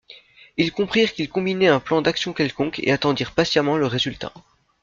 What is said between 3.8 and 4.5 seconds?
résultat.